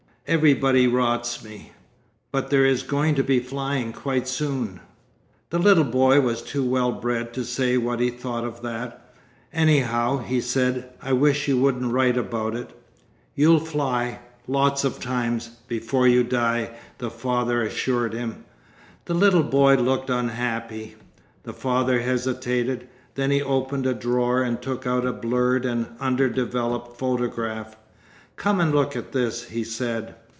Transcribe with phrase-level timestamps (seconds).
[0.27, 1.73] Everybody rots me.'
[2.31, 4.79] 'But there is going to be flying—quite soon.'
[5.49, 9.13] The little boy was too well bred to say what he thought of that.
[9.51, 12.71] 'Anyhow,' he said, 'I wish you wouldn't write about it.'
[13.35, 18.45] 'You'll fly—lots of times—before you die,' the father assured him.
[19.05, 20.95] The little boy looked unhappy.
[21.43, 22.87] The father hesitated.
[23.15, 27.75] Then he opened a drawer and took out a blurred and under developed photograph.
[28.37, 30.15] 'Come and look at this,' he said.